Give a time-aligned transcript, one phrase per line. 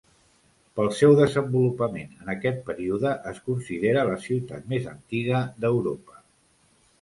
[0.77, 6.19] Pel seu desenvolupament en aquest període es considera la ciutat més antiga d'Europa.